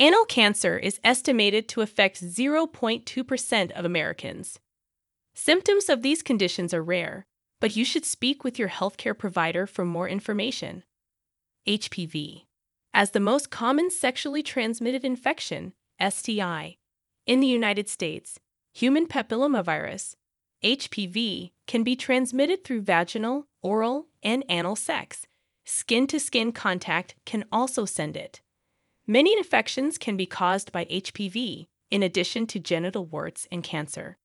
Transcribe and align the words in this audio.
Anal 0.00 0.26
cancer 0.26 0.78
is 0.78 1.00
estimated 1.02 1.68
to 1.70 1.80
affect 1.80 2.22
0.2% 2.22 3.70
of 3.72 3.84
Americans. 3.84 4.60
Symptoms 5.34 5.88
of 5.88 6.02
these 6.02 6.22
conditions 6.22 6.72
are 6.72 6.84
rare, 6.84 7.26
but 7.58 7.74
you 7.74 7.84
should 7.84 8.04
speak 8.04 8.44
with 8.44 8.60
your 8.60 8.68
healthcare 8.68 9.18
provider 9.18 9.66
for 9.66 9.84
more 9.84 10.08
information. 10.08 10.84
HPV. 11.66 12.44
As 12.94 13.10
the 13.10 13.18
most 13.18 13.50
common 13.50 13.90
sexually 13.90 14.40
transmitted 14.40 15.04
infection, 15.04 15.72
STI, 16.00 16.76
in 17.26 17.40
the 17.40 17.48
United 17.48 17.88
States, 17.88 18.38
human 18.72 19.08
papillomavirus, 19.08 20.14
HPV, 20.62 21.50
can 21.66 21.82
be 21.82 21.96
transmitted 21.96 22.62
through 22.62 22.82
vaginal, 22.82 23.48
oral, 23.62 24.06
and 24.22 24.44
anal 24.48 24.76
sex. 24.76 25.26
Skin 25.66 26.06
to 26.06 26.20
skin 26.20 26.52
contact 26.52 27.16
can 27.26 27.44
also 27.50 27.84
send 27.84 28.16
it. 28.16 28.40
Many 29.10 29.34
infections 29.38 29.96
can 29.96 30.18
be 30.18 30.26
caused 30.26 30.70
by 30.70 30.84
HPV, 30.84 31.68
in 31.90 32.02
addition 32.02 32.46
to 32.48 32.58
genital 32.58 33.06
warts 33.06 33.48
and 33.50 33.64
cancer. 33.64 34.18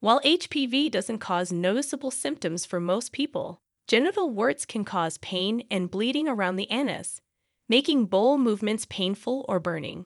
While 0.00 0.20
HPV 0.20 0.90
doesn't 0.90 1.20
cause 1.20 1.50
noticeable 1.50 2.10
symptoms 2.10 2.66
for 2.66 2.78
most 2.78 3.10
people, 3.12 3.62
genital 3.88 4.28
warts 4.28 4.66
can 4.66 4.84
cause 4.84 5.16
pain 5.16 5.64
and 5.70 5.90
bleeding 5.90 6.28
around 6.28 6.56
the 6.56 6.70
anus, 6.70 7.22
making 7.70 8.04
bowel 8.04 8.36
movements 8.36 8.84
painful 8.84 9.46
or 9.48 9.58
burning. 9.58 10.04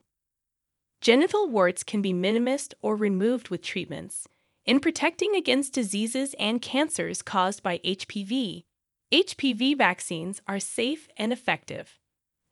Genital 1.01 1.49
warts 1.49 1.83
can 1.83 2.01
be 2.01 2.13
minimized 2.13 2.73
or 2.81 2.95
removed 2.95 3.49
with 3.49 3.61
treatments. 3.61 4.25
In 4.65 4.79
protecting 4.79 5.35
against 5.35 5.73
diseases 5.73 6.33
and 6.39 6.61
cancers 6.61 7.21
caused 7.21 7.61
by 7.61 7.79
HPV, 7.79 8.63
HPV 9.11 9.77
vaccines 9.77 10.41
are 10.47 10.61
safe 10.61 11.09
and 11.17 11.33
effective. 11.33 11.99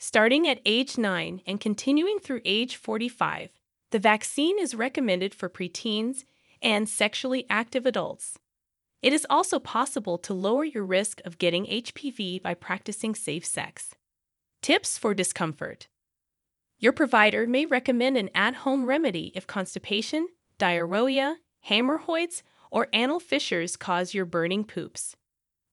Starting 0.01 0.47
at 0.47 0.61
age 0.65 0.97
9 0.97 1.41
and 1.45 1.59
continuing 1.59 2.19
through 2.19 2.39
age 2.45 2.77
45, 2.77 3.49
the 3.91 3.99
vaccine 3.99 4.57
is 4.57 4.73
recommended 4.73 5.35
for 5.35 5.49
preteens 5.49 6.23
and 6.61 6.87
sexually 6.87 7.45
active 7.49 7.85
adults. 7.85 8.39
It 9.01 9.11
is 9.11 9.27
also 9.29 9.59
possible 9.59 10.17
to 10.19 10.33
lower 10.33 10.63
your 10.63 10.85
risk 10.85 11.19
of 11.25 11.37
getting 11.37 11.65
HPV 11.65 12.41
by 12.41 12.53
practicing 12.53 13.13
safe 13.13 13.45
sex. 13.45 13.93
Tips 14.61 14.97
for 14.97 15.13
discomfort 15.13 15.89
your 16.81 16.93
provider 16.93 17.45
may 17.45 17.65
recommend 17.65 18.15
an 18.15 18.29
at 18.33 18.55
home 18.55 18.85
remedy 18.85 19.33
if 19.35 19.45
constipation, 19.45 20.29
diarrhea, 20.57 21.35
hemorrhoids, 21.59 22.41
or 22.71 22.87
anal 22.93 23.19
fissures 23.19 23.75
cause 23.75 24.13
your 24.13 24.23
burning 24.23 24.63
poops. 24.63 25.17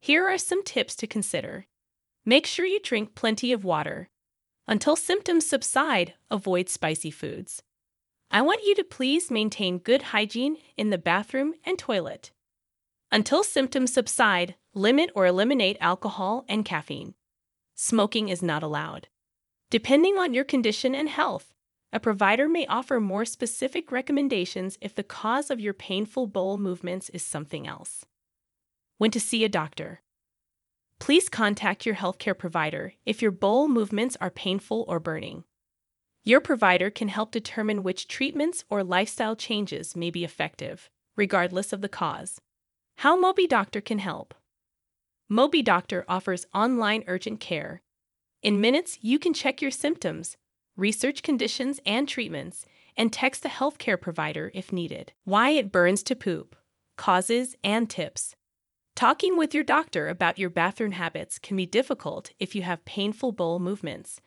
Here 0.00 0.26
are 0.26 0.36
some 0.36 0.64
tips 0.64 0.96
to 0.96 1.06
consider. 1.06 1.66
Make 2.24 2.44
sure 2.44 2.66
you 2.66 2.80
drink 2.80 3.14
plenty 3.14 3.52
of 3.52 3.64
water. 3.64 4.08
Until 4.68 4.96
symptoms 4.96 5.46
subside, 5.46 6.14
avoid 6.28 6.68
spicy 6.68 7.10
foods. 7.10 7.62
I 8.32 8.42
want 8.42 8.64
you 8.64 8.74
to 8.74 8.84
please 8.84 9.30
maintain 9.30 9.78
good 9.78 10.02
hygiene 10.02 10.56
in 10.76 10.90
the 10.90 10.98
bathroom 10.98 11.54
and 11.64 11.78
toilet. 11.78 12.32
Until 13.12 13.44
symptoms 13.44 13.92
subside, 13.92 14.56
limit 14.74 15.10
or 15.14 15.24
eliminate 15.24 15.76
alcohol 15.80 16.44
and 16.48 16.64
caffeine. 16.64 17.14
Smoking 17.76 18.28
is 18.28 18.42
not 18.42 18.64
allowed. 18.64 19.06
Depending 19.70 20.18
on 20.18 20.34
your 20.34 20.44
condition 20.44 20.94
and 20.94 21.08
health, 21.08 21.54
a 21.92 22.00
provider 22.00 22.48
may 22.48 22.66
offer 22.66 22.98
more 22.98 23.24
specific 23.24 23.92
recommendations 23.92 24.76
if 24.80 24.94
the 24.94 25.04
cause 25.04 25.48
of 25.48 25.60
your 25.60 25.74
painful 25.74 26.26
bowel 26.26 26.58
movements 26.58 27.08
is 27.10 27.22
something 27.22 27.68
else. 27.68 28.04
When 28.98 29.12
to 29.12 29.20
see 29.20 29.44
a 29.44 29.48
doctor. 29.48 30.00
Please 30.98 31.28
contact 31.28 31.86
your 31.86 31.94
healthcare 31.94 32.36
provider 32.36 32.94
if 33.04 33.22
your 33.22 33.30
bowel 33.30 33.68
movements 33.68 34.16
are 34.20 34.30
painful 34.30 34.84
or 34.88 34.98
burning. 34.98 35.44
Your 36.24 36.40
provider 36.40 36.90
can 36.90 37.08
help 37.08 37.30
determine 37.30 37.82
which 37.82 38.08
treatments 38.08 38.64
or 38.68 38.82
lifestyle 38.82 39.36
changes 39.36 39.94
may 39.94 40.10
be 40.10 40.24
effective, 40.24 40.90
regardless 41.16 41.72
of 41.72 41.80
the 41.80 41.88
cause. 41.88 42.40
How 42.96 43.20
Mobi 43.20 43.48
Doctor 43.48 43.80
can 43.80 43.98
help. 43.98 44.34
Mobi 45.30 45.62
Doctor 45.62 46.04
offers 46.08 46.46
online 46.54 47.04
urgent 47.06 47.40
care 47.40 47.82
in 48.46 48.60
minutes, 48.60 48.98
you 49.02 49.18
can 49.18 49.34
check 49.34 49.60
your 49.60 49.72
symptoms, 49.72 50.36
research 50.76 51.24
conditions 51.24 51.80
and 51.84 52.08
treatments, 52.08 52.64
and 52.96 53.12
text 53.12 53.44
a 53.44 53.48
healthcare 53.48 54.00
provider 54.00 54.52
if 54.54 54.72
needed. 54.72 55.12
Why 55.24 55.50
it 55.50 55.72
burns 55.72 56.04
to 56.04 56.14
poop, 56.14 56.54
causes, 56.96 57.56
and 57.64 57.90
tips. 57.90 58.35
Talking 58.96 59.36
with 59.36 59.52
your 59.52 59.62
doctor 59.62 60.08
about 60.08 60.38
your 60.38 60.48
bathroom 60.48 60.92
habits 60.92 61.38
can 61.38 61.54
be 61.54 61.66
difficult 61.66 62.30
if 62.38 62.54
you 62.54 62.62
have 62.62 62.82
painful 62.86 63.30
bowel 63.30 63.58
movements. 63.58 64.22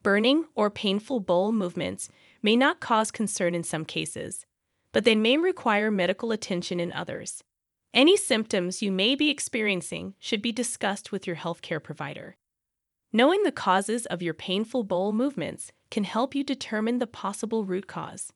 Burning 0.00 0.44
or 0.54 0.70
painful 0.70 1.18
bowel 1.18 1.50
movements 1.50 2.08
may 2.40 2.54
not 2.54 2.78
cause 2.78 3.10
concern 3.10 3.52
in 3.52 3.64
some 3.64 3.84
cases, 3.84 4.46
but 4.92 5.02
they 5.04 5.16
may 5.16 5.38
require 5.38 5.90
medical 5.90 6.30
attention 6.30 6.78
in 6.78 6.92
others. 6.92 7.42
Any 7.92 8.16
symptoms 8.16 8.80
you 8.80 8.92
may 8.92 9.16
be 9.16 9.28
experiencing 9.28 10.14
should 10.20 10.40
be 10.40 10.52
discussed 10.52 11.10
with 11.10 11.26
your 11.26 11.34
healthcare 11.34 11.82
provider. 11.82 12.36
Knowing 13.12 13.42
the 13.42 13.50
causes 13.50 14.06
of 14.06 14.22
your 14.22 14.34
painful 14.34 14.84
bowel 14.84 15.12
movements 15.12 15.72
can 15.90 16.04
help 16.04 16.32
you 16.32 16.44
determine 16.44 17.00
the 17.00 17.08
possible 17.08 17.64
root 17.64 17.88
cause. 17.88 18.32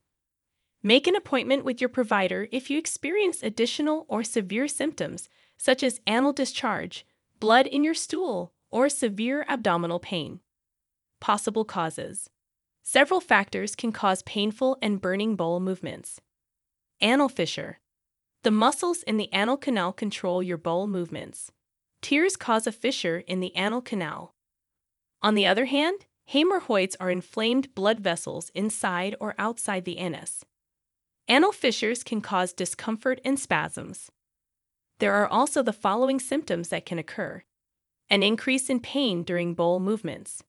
Make 0.82 1.06
an 1.06 1.14
appointment 1.14 1.64
with 1.64 1.80
your 1.80 1.88
provider 1.88 2.48
if 2.50 2.70
you 2.70 2.76
experience 2.76 3.40
additional 3.40 4.04
or 4.08 4.24
severe 4.24 4.66
symptoms, 4.66 5.28
such 5.56 5.82
as 5.82 6.00
anal 6.06 6.32
discharge, 6.32 7.06
blood 7.40 7.66
in 7.66 7.84
your 7.84 7.94
stool, 7.94 8.52
or 8.70 8.88
severe 8.88 9.44
abdominal 9.48 9.98
pain. 9.98 10.40
Possible 11.20 11.64
causes 11.64 12.30
Several 12.82 13.20
factors 13.20 13.74
can 13.74 13.90
cause 13.90 14.22
painful 14.22 14.78
and 14.80 15.00
burning 15.00 15.34
bowel 15.34 15.58
movements. 15.58 16.20
Anal 17.00 17.28
fissure. 17.28 17.80
The 18.44 18.52
muscles 18.52 19.02
in 19.02 19.16
the 19.16 19.28
anal 19.32 19.56
canal 19.56 19.92
control 19.92 20.40
your 20.40 20.56
bowel 20.56 20.86
movements. 20.86 21.50
Tears 22.00 22.36
cause 22.36 22.66
a 22.68 22.72
fissure 22.72 23.24
in 23.26 23.40
the 23.40 23.52
anal 23.56 23.80
canal, 23.80 24.36
on 25.22 25.34
the 25.34 25.46
other 25.46 25.64
hand, 25.64 26.06
hemorrhoids 26.26 26.96
are 27.00 27.10
inflamed 27.10 27.74
blood 27.74 28.00
vessels 28.00 28.50
inside 28.54 29.16
or 29.20 29.34
outside 29.38 29.84
the 29.84 29.98
anus. 29.98 30.44
Anal 31.28 31.52
fissures 31.52 32.04
can 32.04 32.20
cause 32.20 32.52
discomfort 32.52 33.20
and 33.24 33.38
spasms. 33.38 34.10
There 34.98 35.12
are 35.14 35.28
also 35.28 35.62
the 35.62 35.72
following 35.72 36.18
symptoms 36.18 36.68
that 36.68 36.86
can 36.86 36.98
occur 36.98 37.42
an 38.08 38.22
increase 38.22 38.70
in 38.70 38.78
pain 38.78 39.24
during 39.24 39.52
bowel 39.52 39.80
movements, 39.80 40.44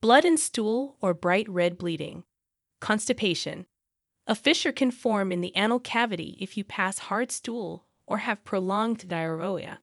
blood 0.00 0.24
in 0.24 0.36
stool 0.36 0.96
or 1.00 1.14
bright 1.14 1.48
red 1.48 1.78
bleeding, 1.78 2.24
constipation. 2.80 3.66
A 4.26 4.34
fissure 4.34 4.72
can 4.72 4.90
form 4.90 5.30
in 5.30 5.40
the 5.40 5.52
anal 5.54 5.78
cavity 5.78 6.36
if 6.40 6.56
you 6.56 6.64
pass 6.64 6.98
hard 6.98 7.30
stool 7.30 7.86
or 8.04 8.18
have 8.18 8.44
prolonged 8.44 9.08
diarrhea. 9.08 9.78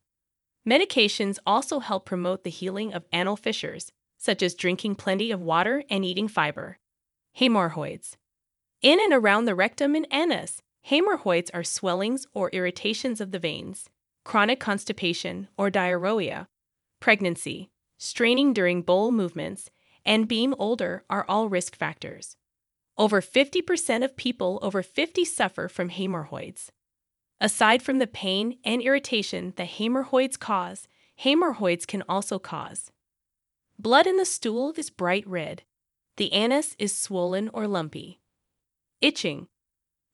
Medications 0.68 1.40
also 1.46 1.80
help 1.80 2.06
promote 2.06 2.44
the 2.44 2.50
healing 2.50 2.94
of 2.94 3.06
anal 3.14 3.38
fissures 3.38 3.94
such 4.18 4.44
as 4.44 4.54
drinking 4.54 4.96
plenty 4.96 5.32
of 5.32 5.42
water 5.42 5.84
and 5.90 6.04
eating 6.04 6.28
fiber. 6.28 6.78
Hemorrhoids. 7.34 8.18
In 8.82 9.00
and 9.00 9.14
around 9.14 9.46
the 9.46 9.56
rectum 9.56 9.96
and 9.96 10.06
anus, 10.12 10.62
hemorrhoids 10.82 11.50
are 11.52 11.64
swellings 11.64 12.26
or 12.34 12.50
irritations 12.52 13.22
of 13.22 13.32
the 13.32 13.40
veins, 13.40 13.90
chronic 14.24 14.60
constipation 14.60 15.48
or 15.58 15.70
diarrhea, 15.70 16.48
pregnancy, 17.00 17.70
straining 17.98 18.54
during 18.54 18.82
bowel 18.82 19.12
movements, 19.12 19.70
and 20.06 20.28
being 20.28 20.54
older 20.58 21.04
are 21.10 21.26
all 21.28 21.50
risk 21.50 21.76
factors. 21.76 22.36
Over 22.98 23.22
50% 23.22 24.04
of 24.04 24.18
people 24.18 24.60
over 24.62 24.84
50 24.84 25.24
suffer 25.26 25.68
from 25.68 25.90
hemorrhoids. 25.90 26.72
Aside 27.40 27.82
from 27.82 28.00
the 28.00 28.08
pain 28.08 28.58
and 28.66 28.82
irritation 28.82 29.54
that 29.56 29.68
hemorrhoids 29.68 30.36
cause, 30.36 30.88
hemorrhoids 31.16 31.86
can 31.86 32.04
also 32.10 32.40
cause 32.40 32.92
Blood 33.82 34.08
in 34.08 34.18
the 34.18 34.26
stool 34.26 34.74
is 34.76 34.90
bright 34.90 35.26
red. 35.26 35.64
The 36.18 36.34
anus 36.34 36.76
is 36.78 36.94
swollen 36.94 37.50
or 37.54 37.66
lumpy. 37.66 38.20
Itching. 39.00 39.48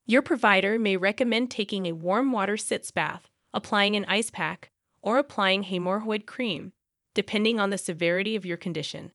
Your 0.08 0.22
provider 0.22 0.78
may 0.78 0.98
recommend 0.98 1.50
taking 1.50 1.88
a 1.88 1.94
warm 1.94 2.32
water 2.32 2.58
sitz 2.58 2.92
bath, 2.92 3.28
applying 3.54 3.96
an 3.96 4.06
ice 4.06 4.30
pack, 4.30 4.70
or 5.02 5.18
applying 5.18 5.64
hemorrhoid 5.64 6.28
cream, 6.28 6.74
depending 7.16 7.60
on 7.60 7.72
the 7.72 7.78
severity 7.78 8.36
of 8.36 8.46
your 8.46 8.58
condition. 8.58 9.12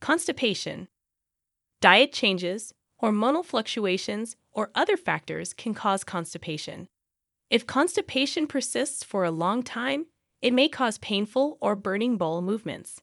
Constipation. 0.00 0.88
Diet 1.80 2.12
changes, 2.12 2.74
hormonal 3.02 3.44
fluctuations, 3.44 4.36
or 4.52 4.70
other 4.74 4.96
factors 4.98 5.54
can 5.54 5.72
cause 5.72 6.04
constipation. 6.04 6.88
If 7.48 7.66
constipation 7.66 8.46
persists 8.46 9.02
for 9.02 9.24
a 9.24 9.30
long 9.30 9.62
time, 9.62 10.06
it 10.42 10.52
may 10.52 10.68
cause 10.68 10.98
painful 10.98 11.56
or 11.60 11.74
burning 11.74 12.18
bowel 12.18 12.42
movements. 12.42 13.00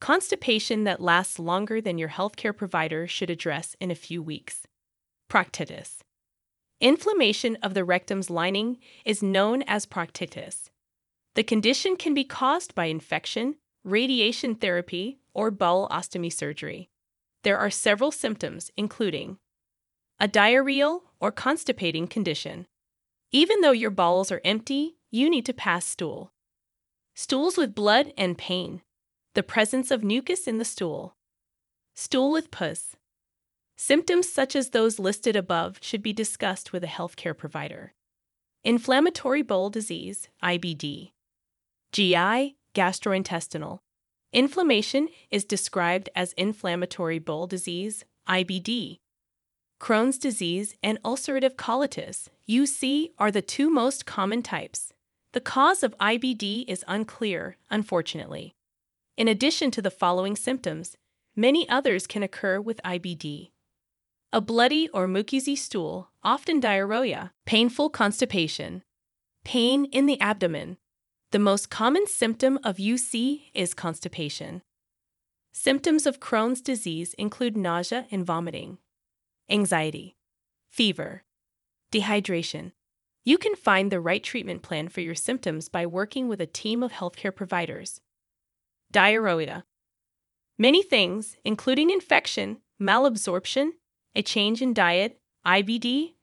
Constipation 0.00 0.84
that 0.84 1.02
lasts 1.02 1.38
longer 1.38 1.80
than 1.80 1.98
your 1.98 2.10
healthcare 2.10 2.56
provider 2.56 3.08
should 3.08 3.28
address 3.28 3.74
in 3.80 3.90
a 3.90 3.96
few 3.96 4.22
weeks. 4.22 4.66
Proctitis. 5.28 5.98
Inflammation 6.80 7.58
of 7.62 7.74
the 7.74 7.84
rectum's 7.84 8.30
lining 8.30 8.78
is 9.04 9.22
known 9.22 9.62
as 9.66 9.84
proctitis. 9.84 10.70
The 11.34 11.44
condition 11.44 11.94
can 11.96 12.14
be 12.14 12.24
caused 12.24 12.74
by 12.74 12.86
infection, 12.86 13.56
radiation 13.84 14.54
therapy, 14.54 15.18
or 15.34 15.50
bowel 15.50 15.88
ostomy 15.90 16.32
surgery. 16.32 16.88
There 17.42 17.58
are 17.58 17.70
several 17.70 18.10
symptoms, 18.10 18.70
including 18.78 19.38
a 20.18 20.26
diarrheal 20.26 21.02
or 21.20 21.30
constipating 21.30 22.06
condition. 22.06 22.66
Even 23.30 23.60
though 23.60 23.70
your 23.70 23.90
bowels 23.90 24.32
are 24.32 24.40
empty, 24.44 24.96
you 25.10 25.30
need 25.30 25.46
to 25.46 25.54
pass 25.54 25.84
stool. 25.84 26.32
Stools 27.14 27.56
with 27.56 27.74
blood 27.74 28.12
and 28.16 28.38
pain. 28.38 28.82
The 29.34 29.42
presence 29.42 29.90
of 29.90 30.02
mucus 30.02 30.46
in 30.46 30.58
the 30.58 30.64
stool. 30.64 31.16
Stool 31.94 32.32
with 32.32 32.50
pus. 32.50 32.96
Symptoms 33.82 34.30
such 34.30 34.54
as 34.54 34.70
those 34.70 34.98
listed 34.98 35.34
above 35.34 35.78
should 35.80 36.02
be 36.02 36.12
discussed 36.12 36.70
with 36.70 36.84
a 36.84 36.86
healthcare 36.86 37.34
provider. 37.34 37.94
Inflammatory 38.62 39.40
bowel 39.40 39.70
disease, 39.70 40.28
IBD. 40.44 41.12
GI, 41.90 42.56
gastrointestinal. 42.74 43.78
Inflammation 44.34 45.08
is 45.30 45.46
described 45.46 46.10
as 46.14 46.34
inflammatory 46.34 47.18
bowel 47.18 47.46
disease, 47.46 48.04
IBD. 48.28 48.98
Crohn's 49.80 50.18
disease 50.18 50.76
and 50.82 51.02
ulcerative 51.02 51.54
colitis, 51.54 52.28
UC, 52.46 53.12
are 53.18 53.30
the 53.30 53.40
two 53.40 53.70
most 53.70 54.04
common 54.04 54.42
types. 54.42 54.92
The 55.32 55.40
cause 55.40 55.82
of 55.82 55.96
IBD 55.96 56.66
is 56.68 56.84
unclear, 56.86 57.56
unfortunately. 57.70 58.52
In 59.16 59.26
addition 59.26 59.70
to 59.70 59.80
the 59.80 59.90
following 59.90 60.36
symptoms, 60.36 60.98
many 61.34 61.66
others 61.70 62.06
can 62.06 62.22
occur 62.22 62.60
with 62.60 62.78
IBD. 62.84 63.52
A 64.32 64.40
bloody 64.40 64.88
or 64.90 65.08
mucousy 65.08 65.58
stool, 65.58 66.10
often 66.22 66.60
diarrhea, 66.60 67.32
painful 67.46 67.90
constipation, 67.90 68.84
pain 69.44 69.86
in 69.86 70.06
the 70.06 70.20
abdomen. 70.20 70.76
The 71.32 71.40
most 71.40 71.68
common 71.68 72.06
symptom 72.06 72.56
of 72.62 72.76
UC 72.76 73.50
is 73.54 73.74
constipation. 73.74 74.62
Symptoms 75.52 76.06
of 76.06 76.20
Crohn's 76.20 76.60
disease 76.60 77.12
include 77.14 77.56
nausea 77.56 78.06
and 78.12 78.24
vomiting 78.24 78.78
anxiety, 79.50 80.16
fever, 80.68 81.24
dehydration. 81.90 82.70
You 83.24 83.36
can 83.36 83.56
find 83.56 83.90
the 83.90 84.00
right 84.00 84.22
treatment 84.22 84.62
plan 84.62 84.86
for 84.86 85.00
your 85.00 85.16
symptoms 85.16 85.68
by 85.68 85.86
working 85.86 86.28
with 86.28 86.40
a 86.40 86.46
team 86.46 86.84
of 86.84 86.92
healthcare 86.92 87.34
providers. 87.34 88.00
Diarrhea. 88.92 89.64
Many 90.56 90.84
things, 90.84 91.36
including 91.44 91.90
infection, 91.90 92.58
malabsorption, 92.80 93.72
a 94.14 94.22
change 94.22 94.62
in 94.62 94.74
diet, 94.74 95.20
IBD, 95.46 96.14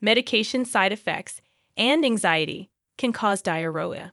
medication 0.00 0.64
side 0.64 0.92
effects, 0.92 1.40
and 1.76 2.04
anxiety, 2.04 2.70
can 2.98 3.12
cause 3.12 3.42
diarrhea. 3.42 4.12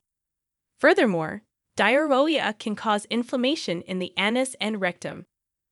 Furthermore, 0.79 1.43
diarrhea 1.75 2.55
can 2.59 2.75
cause 2.75 3.05
inflammation 3.05 3.81
in 3.81 3.99
the 3.99 4.13
anus 4.17 4.55
and 4.59 4.81
rectum, 4.81 5.25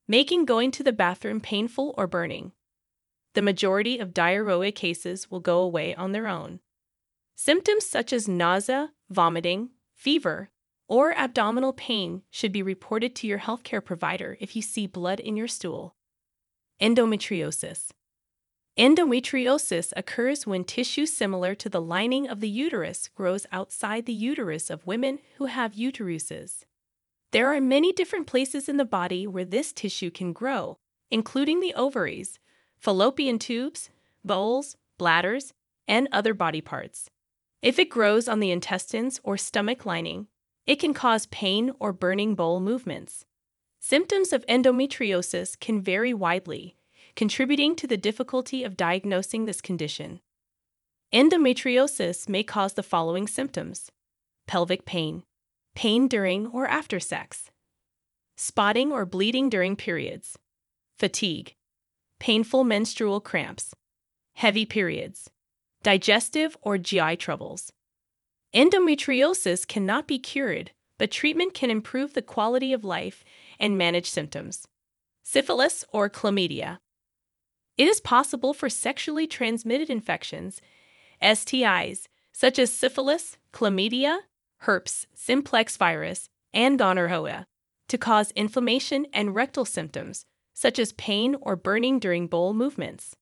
making 0.08 0.46
going 0.46 0.72
to 0.72 0.84
the 0.84 0.94
bathroom 0.94 1.42
painful 1.42 1.94
or 1.98 2.08
burning 2.08 2.52
the 3.34 3.42
majority 3.42 4.00
of 4.00 4.14
diarrhea 4.14 4.72
cases 4.72 5.32
will 5.32 5.40
go 5.40 5.60
away 5.60 5.96
on 5.96 6.12
their 6.12 6.28
own. 6.28 6.60
Symptoms 7.36 7.86
such 7.86 8.12
as 8.12 8.28
nausea, 8.28 8.92
vomiting, 9.10 9.70
fever, 9.96 10.50
or 10.88 11.14
abdominal 11.14 11.74
pain 11.74 12.24
should 12.30 12.52
be 12.52 12.62
reported 12.62 13.16
to 13.16 13.28
your 13.28 13.40
healthcare 13.40 13.84
provider 13.84 14.38
if 14.42 14.56
you 14.56 14.62
see 14.62 14.86
blood 14.86 15.20
in 15.20 15.38
your 15.38 15.48
stool. 15.48 15.96
Endometriosis. 16.82 17.92
Endometriosis 18.76 19.94
occurs 19.96 20.48
when 20.48 20.64
tissue 20.64 21.06
similar 21.06 21.54
to 21.54 21.70
the 21.70 21.80
lining 21.80 22.28
of 22.28 22.40
the 22.40 22.50
uterus 22.50 23.08
grows 23.14 23.46
outside 23.52 24.08
the 24.08 24.14
uterus 24.14 24.72
of 24.72 24.88
women 24.88 25.20
who 25.38 25.46
have 25.46 25.74
uteruses. 25.74 26.64
There 27.34 27.54
are 27.54 27.62
many 27.62 27.94
different 27.94 28.26
places 28.26 28.68
in 28.68 28.78
the 28.78 28.86
body 28.86 29.28
where 29.28 29.46
this 29.46 29.72
tissue 29.72 30.10
can 30.10 30.34
grow, 30.34 30.80
including 31.12 31.60
the 31.60 31.76
ovaries, 31.76 32.40
fallopian 32.80 33.38
tubes, 33.38 33.92
bowels, 34.26 34.76
bladders, 34.98 35.54
and 35.88 36.08
other 36.12 36.34
body 36.34 36.62
parts. 36.62 37.12
If 37.62 37.78
it 37.78 37.92
grows 37.92 38.28
on 38.28 38.40
the 38.40 38.50
intestines 38.50 39.20
or 39.24 39.38
stomach 39.38 39.86
lining, 39.86 40.30
it 40.66 40.78
can 40.78 40.96
cause 40.96 41.28
pain 41.28 41.74
or 41.80 41.94
burning 41.94 42.34
bowel 42.34 42.60
movements. 42.60 43.26
Symptoms 43.84 44.32
of 44.32 44.46
endometriosis 44.46 45.60
can 45.60 45.82
vary 45.82 46.14
widely, 46.14 46.76
contributing 47.16 47.76
to 47.76 47.88
the 47.88 47.98
difficulty 47.98 48.64
of 48.64 48.78
diagnosing 48.78 49.46
this 49.46 49.60
condition. 49.60 50.22
Endometriosis 51.12 52.30
may 52.30 52.44
cause 52.44 52.74
the 52.74 52.84
following 52.84 53.28
symptoms 53.28 53.92
pelvic 54.48 54.86
pain, 54.86 55.24
pain 55.74 56.08
during 56.08 56.46
or 56.48 56.68
after 56.68 57.00
sex, 57.00 57.50
spotting 58.38 58.92
or 58.92 59.04
bleeding 59.04 59.50
during 59.50 59.76
periods, 59.76 60.38
fatigue, 61.00 61.56
painful 62.20 62.64
menstrual 62.64 63.20
cramps, 63.20 63.74
heavy 64.36 64.66
periods, 64.66 65.32
digestive 65.82 66.56
or 66.62 66.78
GI 66.78 67.16
troubles. 67.16 67.74
Endometriosis 68.54 69.68
cannot 69.68 70.08
be 70.08 70.20
cured, 70.20 70.70
but 71.00 71.10
treatment 71.10 71.56
can 71.56 71.72
improve 71.72 72.14
the 72.14 72.22
quality 72.22 72.74
of 72.74 72.84
life 72.84 73.26
and 73.62 73.78
manage 73.78 74.10
symptoms. 74.10 74.68
Syphilis 75.24 75.86
or 75.94 76.10
chlamydia. 76.10 76.80
It 77.78 77.88
is 77.88 78.02
possible 78.02 78.54
for 78.54 78.70
sexually 78.70 79.28
transmitted 79.28 79.90
infections, 79.90 80.60
STIs, 81.22 82.08
such 82.34 82.60
as 82.60 82.74
syphilis, 82.74 83.38
chlamydia, 83.54 84.20
herpes 84.62 85.08
simplex 85.14 85.78
virus, 85.78 86.28
and 86.54 86.78
gonorrhea, 86.78 87.46
to 87.88 87.98
cause 87.98 88.32
inflammation 88.32 89.06
and 89.14 89.36
rectal 89.36 89.64
symptoms, 89.64 90.26
such 90.54 90.80
as 90.80 90.92
pain 90.94 91.36
or 91.40 91.56
burning 91.56 92.00
during 92.00 92.28
bowel 92.28 92.54
movements. 92.54 93.16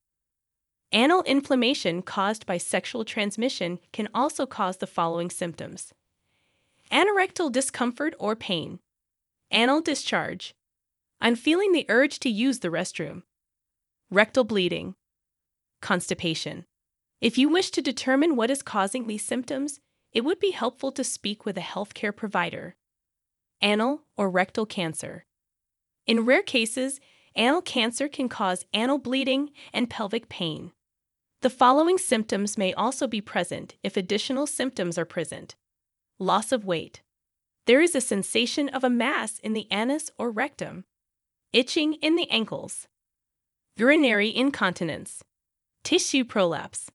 Anal 0.92 1.22
inflammation 1.24 2.02
caused 2.02 2.48
by 2.48 2.58
sexual 2.58 3.06
transmission 3.06 3.80
can 3.94 4.10
also 4.14 4.48
cause 4.48 4.78
the 4.78 4.88
following 4.88 5.30
symptoms 5.30 5.94
anorectal 6.92 7.52
discomfort 7.52 8.16
or 8.18 8.36
pain, 8.36 8.80
anal 9.52 9.82
discharge, 9.82 10.56
I'm 11.22 11.36
feeling 11.36 11.72
the 11.72 11.86
urge 11.90 12.20
to 12.20 12.30
use 12.30 12.60
the 12.60 12.70
restroom, 12.70 13.24
rectal 14.10 14.44
bleeding, 14.44 14.96
constipation. 15.82 16.66
If 17.22 17.38
you 17.38 17.50
wish 17.50 17.72
to 17.72 17.82
determine 17.82 18.36
what 18.36 18.50
is 18.50 18.62
causing 18.62 19.08
these 19.08 19.26
symptoms, 19.26 19.80
it 20.14 20.22
would 20.22 20.40
be 20.40 20.52
helpful 20.52 20.92
to 20.94 21.04
speak 21.04 21.46
with 21.46 21.58
a 21.58 21.62
healthcare 21.62 22.16
provider. 22.16 22.76
Anal 23.62 24.04
or 24.16 24.30
rectal 24.30 24.66
cancer. 24.66 25.26
In 26.08 26.26
rare 26.26 26.42
cases, 26.42 27.00
Anal 27.36 27.62
cancer 27.62 28.08
can 28.08 28.28
cause 28.28 28.66
anal 28.74 28.98
bleeding 28.98 29.52
and 29.72 29.90
pelvic 29.90 30.30
pain. 30.30 30.72
The 31.42 31.50
following 31.50 31.98
symptoms 31.98 32.58
may 32.58 32.74
also 32.74 33.08
be 33.08 33.22
present 33.22 33.76
if 33.84 33.96
additional 33.96 34.48
symptoms 34.48 34.98
are 34.98 35.06
present 35.06 35.56
loss 36.22 36.52
of 36.52 36.66
weight. 36.66 37.02
There 37.70 37.82
is 37.82 37.94
a 37.94 38.02
sensation 38.02 38.68
of 38.70 38.84
a 38.84 38.90
mass 38.90 39.38
in 39.38 39.54
the 39.54 39.68
anus 39.70 40.10
or 40.18 40.32
rectum, 40.32 40.86
itching 41.54 41.94
in 42.02 42.16
the 42.16 42.28
ankles, 42.32 42.88
urinary 43.76 44.36
incontinence, 44.36 45.24
tissue 45.84 46.24
prolapse, 46.24 46.88